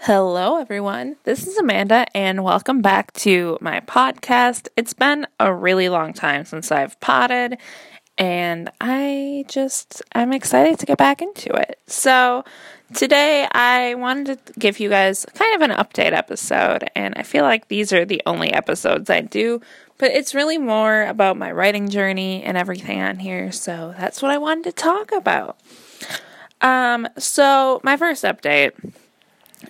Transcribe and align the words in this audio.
Hello, 0.00 0.58
everyone. 0.58 1.16
This 1.24 1.48
is 1.48 1.56
Amanda, 1.56 2.06
and 2.14 2.44
welcome 2.44 2.80
back 2.80 3.12
to 3.14 3.58
my 3.60 3.80
podcast. 3.80 4.68
It's 4.76 4.92
been 4.92 5.26
a 5.40 5.52
really 5.52 5.88
long 5.88 6.12
time 6.12 6.44
since 6.44 6.70
I've 6.70 7.00
potted, 7.00 7.58
and 8.16 8.70
I 8.80 9.46
just, 9.48 10.02
I'm 10.14 10.32
excited 10.32 10.78
to 10.78 10.86
get 10.86 10.96
back 10.96 11.22
into 11.22 11.52
it. 11.54 11.80
So, 11.88 12.44
today 12.94 13.48
I 13.50 13.94
wanted 13.94 14.46
to 14.46 14.52
give 14.52 14.78
you 14.78 14.90
guys 14.90 15.26
kind 15.34 15.56
of 15.56 15.68
an 15.68 15.76
update 15.76 16.12
episode, 16.12 16.88
and 16.94 17.14
I 17.16 17.24
feel 17.24 17.42
like 17.42 17.66
these 17.66 17.92
are 17.92 18.04
the 18.04 18.22
only 18.26 18.52
episodes 18.52 19.10
I 19.10 19.22
do, 19.22 19.60
but 19.98 20.12
it's 20.12 20.36
really 20.36 20.58
more 20.58 21.02
about 21.02 21.36
my 21.36 21.50
writing 21.50 21.88
journey 21.88 22.44
and 22.44 22.56
everything 22.56 23.00
on 23.00 23.18
here, 23.18 23.50
so 23.50 23.92
that's 23.98 24.22
what 24.22 24.30
I 24.30 24.38
wanted 24.38 24.64
to 24.64 24.72
talk 24.72 25.10
about. 25.10 25.58
Um, 26.60 27.08
so, 27.18 27.80
my 27.82 27.96
first 27.96 28.22
update 28.22 28.72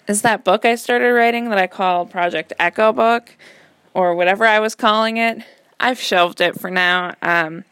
is 0.09 0.23
that 0.23 0.45
book 0.45 0.65
I 0.65 0.75
started 0.75 1.13
writing 1.13 1.51
that 1.51 1.59
I 1.59 1.67
call 1.67 2.07
Project 2.07 2.53
Echo 2.59 2.93
Book 2.93 3.37
or 3.95 4.15
whatever 4.15 4.45
I 4.45 4.61
was 4.61 4.75
calling 4.75 5.17
it. 5.17 5.43
I've 5.81 6.01
shelved 6.01 6.41
it 6.41 6.59
for 6.59 6.71
now. 6.71 7.15
Um, 7.23 7.65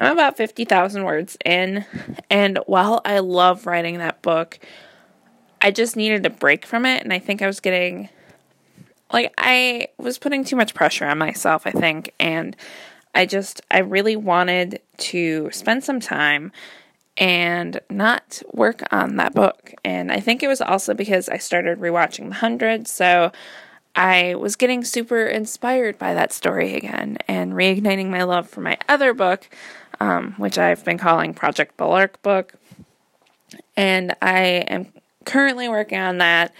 I'm 0.00 0.12
about 0.12 0.36
50,000 0.36 1.04
words 1.04 1.36
in, 1.44 1.84
and 2.28 2.58
while 2.66 3.00
I 3.04 3.20
love 3.20 3.66
writing 3.66 3.98
that 3.98 4.22
book, 4.22 4.58
I 5.60 5.70
just 5.70 5.96
needed 5.96 6.26
a 6.26 6.30
break 6.30 6.66
from 6.66 6.84
it, 6.84 7.02
and 7.02 7.12
I 7.12 7.18
think 7.18 7.42
I 7.42 7.46
was 7.46 7.60
getting 7.60 8.08
like 9.12 9.32
I 9.38 9.88
was 9.96 10.18
putting 10.18 10.44
too 10.44 10.56
much 10.56 10.74
pressure 10.74 11.06
on 11.06 11.18
myself, 11.18 11.66
I 11.66 11.70
think, 11.70 12.12
and 12.18 12.56
I 13.14 13.26
just 13.26 13.62
I 13.70 13.78
really 13.78 14.16
wanted 14.16 14.80
to 14.98 15.50
spend 15.52 15.84
some 15.84 16.00
time 16.00 16.52
and 17.16 17.80
not 17.90 18.42
work 18.52 18.82
on 18.90 19.16
that 19.16 19.34
book. 19.34 19.74
And 19.84 20.10
I 20.10 20.20
think 20.20 20.42
it 20.42 20.48
was 20.48 20.60
also 20.60 20.94
because 20.94 21.28
I 21.28 21.38
started 21.38 21.78
rewatching 21.78 22.28
The 22.28 22.36
Hundred, 22.36 22.88
so 22.88 23.30
I 23.94 24.34
was 24.34 24.56
getting 24.56 24.84
super 24.84 25.24
inspired 25.24 25.98
by 25.98 26.14
that 26.14 26.32
story 26.32 26.74
again 26.74 27.18
and 27.28 27.52
reigniting 27.52 28.08
my 28.08 28.24
love 28.24 28.48
for 28.48 28.60
my 28.60 28.76
other 28.88 29.14
book, 29.14 29.48
um, 30.00 30.34
which 30.36 30.58
I've 30.58 30.84
been 30.84 30.98
calling 30.98 31.32
Project 31.32 31.76
Balark 31.76 32.20
Book. 32.22 32.54
And 33.76 34.14
I 34.20 34.40
am 34.68 34.92
currently 35.24 35.68
working 35.68 35.98
on 35.98 36.18
that. 36.18 36.52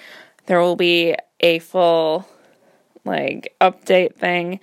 There 0.47 0.61
will 0.61 0.77
be 0.77 1.17
a 1.41 1.59
full 1.59 2.27
like 3.05 3.55
update 3.61 4.15
thing 4.15 4.61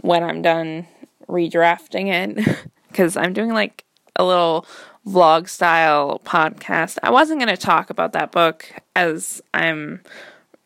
when 0.00 0.22
I'm 0.22 0.40
done 0.40 0.86
redrafting 1.28 2.06
it 2.12 2.66
because 2.88 3.16
I'm 3.16 3.32
doing 3.32 3.52
like 3.52 3.84
a 4.16 4.24
little 4.24 4.66
vlog 5.06 5.48
style 5.48 6.20
podcast. 6.24 6.98
I 7.02 7.10
wasn't 7.10 7.40
going 7.40 7.54
to 7.54 7.60
talk 7.60 7.90
about 7.90 8.12
that 8.12 8.32
book 8.32 8.66
as 8.96 9.42
I'm 9.52 10.00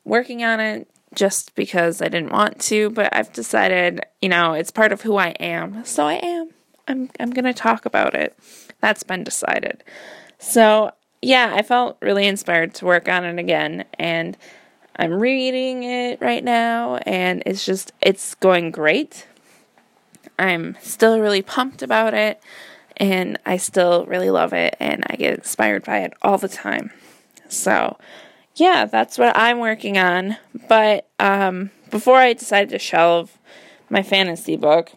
working 0.04 0.44
on 0.44 0.60
it 0.60 0.88
just 1.14 1.54
because 1.54 2.00
I 2.00 2.08
didn't 2.08 2.32
want 2.32 2.60
to, 2.62 2.90
but 2.90 3.14
I've 3.14 3.32
decided, 3.32 4.00
you 4.22 4.28
know, 4.28 4.52
it's 4.52 4.70
part 4.70 4.92
of 4.92 5.02
who 5.02 5.16
I 5.16 5.28
am. 5.40 5.84
So 5.84 6.06
I 6.06 6.14
am. 6.14 6.50
I'm 6.86 7.10
I'm 7.18 7.30
going 7.30 7.44
to 7.44 7.54
talk 7.54 7.84
about 7.84 8.14
it. 8.14 8.38
That's 8.80 9.02
been 9.02 9.24
decided. 9.24 9.82
So, 10.38 10.92
yeah, 11.20 11.52
I 11.54 11.62
felt 11.62 11.96
really 12.00 12.26
inspired 12.26 12.74
to 12.74 12.86
work 12.86 13.08
on 13.08 13.24
it 13.24 13.38
again 13.38 13.84
and 13.98 14.36
I'm 14.96 15.12
reading 15.12 15.84
it 15.84 16.20
right 16.20 16.42
now 16.42 16.96
and 16.98 17.42
it's 17.44 17.64
just 17.64 17.92
it's 18.00 18.34
going 18.36 18.70
great. 18.70 19.26
I'm 20.38 20.76
still 20.80 21.18
really 21.20 21.42
pumped 21.42 21.82
about 21.82 22.14
it 22.14 22.40
and 22.98 23.38
I 23.46 23.56
still 23.56 24.04
really 24.06 24.30
love 24.30 24.52
it 24.52 24.76
and 24.80 25.04
I 25.08 25.16
get 25.16 25.34
inspired 25.34 25.84
by 25.84 26.00
it 26.00 26.12
all 26.22 26.38
the 26.38 26.48
time. 26.48 26.90
So, 27.48 27.98
yeah, 28.56 28.86
that's 28.86 29.18
what 29.18 29.36
I'm 29.36 29.58
working 29.58 29.98
on. 29.98 30.36
But 30.68 31.08
um, 31.18 31.70
before 31.90 32.18
I 32.18 32.32
decided 32.32 32.70
to 32.70 32.78
shelve 32.78 33.38
my 33.88 34.02
fantasy 34.02 34.56
book, 34.56 34.92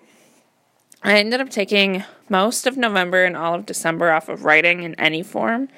I 1.03 1.17
ended 1.17 1.41
up 1.41 1.49
taking 1.49 2.03
most 2.30 2.67
of 2.67 2.77
November 2.77 3.23
and 3.23 3.36
all 3.36 3.55
of 3.55 3.65
December 3.65 4.11
off 4.11 4.30
of 4.30 4.45
writing 4.45 4.83
in 4.83 4.95
any 4.95 5.23
form 5.23 5.70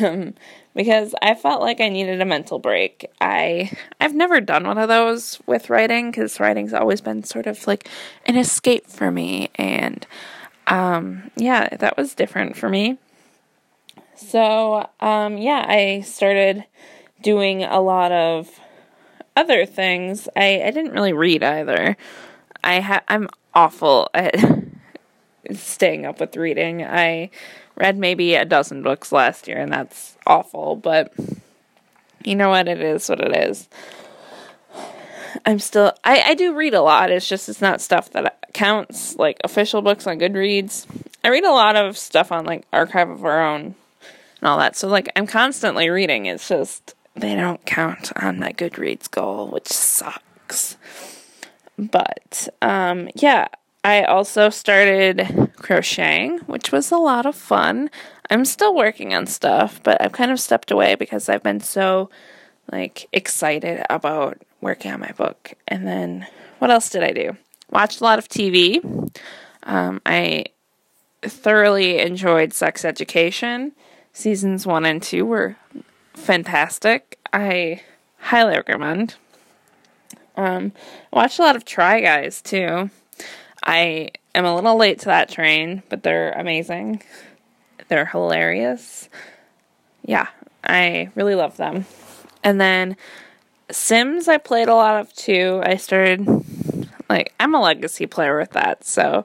um, 0.00 0.34
because 0.74 1.14
I 1.22 1.34
felt 1.34 1.60
like 1.60 1.80
I 1.80 1.88
needed 1.88 2.20
a 2.20 2.24
mental 2.24 2.58
break. 2.58 3.10
I 3.20 3.72
I've 4.00 4.14
never 4.14 4.40
done 4.40 4.66
one 4.66 4.78
of 4.78 4.88
those 4.88 5.40
with 5.46 5.70
writing 5.70 6.10
because 6.10 6.40
writing's 6.40 6.74
always 6.74 7.00
been 7.00 7.24
sort 7.24 7.46
of 7.46 7.66
like 7.66 7.88
an 8.26 8.36
escape 8.36 8.86
for 8.86 9.10
me 9.10 9.50
and 9.56 10.06
um, 10.68 11.30
yeah, 11.36 11.76
that 11.76 11.96
was 11.96 12.14
different 12.14 12.56
for 12.56 12.68
me. 12.68 12.98
So, 14.14 14.88
um, 15.00 15.38
yeah, 15.38 15.64
I 15.66 16.00
started 16.00 16.64
doing 17.22 17.64
a 17.64 17.80
lot 17.80 18.12
of 18.12 18.48
other 19.36 19.64
things. 19.64 20.28
I, 20.36 20.62
I 20.64 20.70
didn't 20.70 20.92
really 20.92 21.12
read 21.12 21.42
either. 21.42 21.96
I 22.62 22.80
ha- 22.80 23.04
I'm 23.08 23.28
awful 23.54 24.10
at 24.14 24.34
staying 25.52 26.04
up 26.04 26.20
with 26.20 26.36
reading. 26.36 26.84
I 26.84 27.30
read 27.76 27.96
maybe 27.96 28.34
a 28.34 28.44
dozen 28.44 28.82
books 28.82 29.12
last 29.12 29.48
year, 29.48 29.58
and 29.58 29.72
that's 29.72 30.16
awful, 30.26 30.76
but 30.76 31.12
you 32.24 32.34
know 32.34 32.50
what? 32.50 32.68
It 32.68 32.80
is 32.80 33.08
what 33.08 33.20
it 33.20 33.34
is. 33.34 33.68
I'm 35.44 35.58
still 35.58 35.92
I, 36.04 36.20
I 36.20 36.34
do 36.34 36.54
read 36.54 36.74
a 36.74 36.82
lot. 36.82 37.10
It's 37.10 37.28
just 37.28 37.48
it's 37.48 37.60
not 37.60 37.80
stuff 37.80 38.10
that 38.10 38.52
counts 38.52 39.16
like 39.16 39.38
official 39.44 39.82
books 39.82 40.06
on 40.06 40.18
Goodreads. 40.18 40.86
I 41.24 41.28
read 41.28 41.44
a 41.44 41.50
lot 41.50 41.76
of 41.76 41.96
stuff 41.96 42.32
on 42.32 42.44
like 42.44 42.64
Archive 42.72 43.10
of 43.10 43.24
Our 43.24 43.46
Own 43.46 43.74
and 44.40 44.48
all 44.48 44.58
that. 44.58 44.76
So 44.76 44.88
like 44.88 45.10
I'm 45.16 45.26
constantly 45.26 45.90
reading. 45.90 46.26
It's 46.26 46.48
just 46.48 46.94
they 47.14 47.34
don't 47.34 47.64
count 47.66 48.12
on 48.16 48.38
my 48.38 48.52
Goodreads 48.52 49.10
goal, 49.10 49.48
which 49.48 49.68
sucks. 49.68 50.76
But 51.76 52.48
um 52.62 53.08
yeah, 53.14 53.48
I 53.84 54.04
also 54.04 54.50
started 54.50 55.50
crocheting, 55.56 56.38
which 56.40 56.72
was 56.72 56.90
a 56.90 56.96
lot 56.96 57.26
of 57.26 57.36
fun. 57.36 57.90
I'm 58.30 58.44
still 58.44 58.74
working 58.74 59.14
on 59.14 59.26
stuff, 59.26 59.82
but 59.82 60.00
I've 60.02 60.12
kind 60.12 60.30
of 60.30 60.40
stepped 60.40 60.70
away 60.70 60.94
because 60.94 61.28
I've 61.28 61.42
been 61.42 61.60
so 61.60 62.10
like 62.70 63.06
excited 63.12 63.84
about 63.88 64.42
working 64.60 64.92
on 64.92 65.00
my 65.00 65.12
book. 65.12 65.54
And 65.66 65.86
then 65.86 66.26
what 66.58 66.70
else 66.70 66.90
did 66.90 67.02
I 67.02 67.12
do? 67.12 67.36
Watched 67.70 68.00
a 68.00 68.04
lot 68.04 68.18
of 68.18 68.28
TV. 68.28 68.82
Um, 69.64 70.00
I 70.06 70.46
thoroughly 71.22 71.98
enjoyed 71.98 72.52
Sex 72.52 72.84
Education. 72.84 73.72
Seasons 74.12 74.66
one 74.66 74.84
and 74.84 75.02
two 75.02 75.24
were 75.24 75.56
fantastic. 76.14 77.18
I 77.32 77.82
highly 78.18 78.56
recommend. 78.56 79.16
Um, 80.36 80.72
watched 81.12 81.38
a 81.38 81.42
lot 81.42 81.56
of 81.56 81.64
Try 81.64 82.00
Guys 82.00 82.40
too. 82.40 82.90
I 83.64 84.10
am 84.34 84.44
a 84.44 84.54
little 84.54 84.76
late 84.76 85.00
to 85.00 85.06
that 85.06 85.28
train, 85.28 85.82
but 85.88 86.02
they're 86.02 86.32
amazing. 86.32 87.02
They're 87.88 88.06
hilarious. 88.06 89.08
Yeah, 90.04 90.28
I 90.64 91.10
really 91.14 91.34
love 91.34 91.56
them. 91.56 91.86
And 92.44 92.60
then 92.60 92.96
Sims 93.70 94.28
I 94.28 94.38
played 94.38 94.68
a 94.68 94.74
lot 94.74 95.00
of 95.00 95.12
too. 95.14 95.60
I 95.64 95.76
started 95.76 96.26
like 97.08 97.34
I'm 97.40 97.54
a 97.54 97.60
legacy 97.60 98.06
player 98.06 98.38
with 98.38 98.52
that, 98.52 98.84
so 98.84 99.24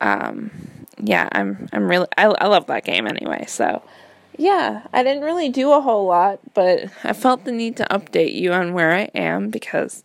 um, 0.00 0.50
yeah, 0.98 1.28
I'm 1.32 1.68
I'm 1.72 1.88
really 1.88 2.08
I 2.16 2.26
I 2.26 2.46
love 2.46 2.66
that 2.66 2.84
game 2.84 3.06
anyway. 3.06 3.44
So 3.46 3.82
yeah, 4.38 4.86
I 4.92 5.02
didn't 5.02 5.22
really 5.22 5.48
do 5.48 5.72
a 5.72 5.80
whole 5.80 6.06
lot, 6.06 6.40
but 6.54 6.86
I 7.04 7.12
felt 7.12 7.44
the 7.44 7.52
need 7.52 7.76
to 7.76 7.86
update 7.90 8.34
you 8.34 8.52
on 8.52 8.72
where 8.72 8.92
I 8.92 9.10
am 9.14 9.50
because 9.50 10.02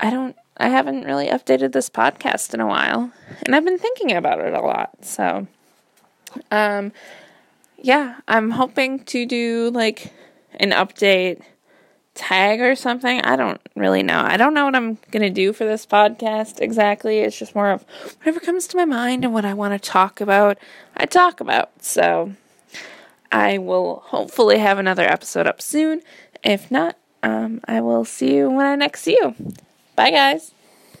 I 0.00 0.10
don't 0.10 0.36
I 0.56 0.68
haven't 0.68 1.04
really 1.04 1.28
updated 1.28 1.72
this 1.72 1.88
podcast 1.88 2.54
in 2.54 2.60
a 2.60 2.66
while, 2.66 3.10
and 3.44 3.54
I've 3.54 3.64
been 3.64 3.78
thinking 3.78 4.12
about 4.12 4.40
it 4.40 4.52
a 4.52 4.60
lot. 4.60 5.04
So 5.04 5.46
um 6.50 6.92
yeah, 7.78 8.20
I'm 8.28 8.50
hoping 8.52 9.04
to 9.06 9.26
do 9.26 9.70
like 9.70 10.12
an 10.60 10.70
update 10.70 11.42
tag 12.14 12.60
or 12.60 12.74
something. 12.74 13.20
I 13.22 13.36
don't 13.36 13.60
really 13.74 14.02
know. 14.02 14.20
I 14.20 14.36
don't 14.36 14.54
know 14.54 14.64
what 14.64 14.74
I'm 14.74 14.98
going 15.10 15.22
to 15.22 15.30
do 15.30 15.52
for 15.52 15.64
this 15.64 15.86
podcast 15.86 16.60
exactly. 16.60 17.20
It's 17.20 17.38
just 17.38 17.54
more 17.54 17.70
of 17.70 17.84
whatever 18.18 18.40
comes 18.40 18.66
to 18.68 18.76
my 18.76 18.84
mind 18.84 19.24
and 19.24 19.32
what 19.32 19.44
I 19.44 19.54
want 19.54 19.80
to 19.80 19.90
talk 19.90 20.20
about, 20.20 20.58
I 20.96 21.06
talk 21.06 21.40
about. 21.40 21.82
So 21.82 22.34
I 23.30 23.58
will 23.58 24.02
hopefully 24.06 24.58
have 24.58 24.78
another 24.78 25.04
episode 25.04 25.46
up 25.46 25.62
soon. 25.62 26.02
If 26.44 26.70
not, 26.70 26.96
um, 27.22 27.60
I 27.64 27.80
will 27.80 28.04
see 28.04 28.36
you 28.36 28.50
when 28.50 28.66
I 28.66 28.74
next 28.74 29.02
see 29.02 29.18
you. 29.20 29.34
Bye, 29.96 30.10
guys. 30.10 30.52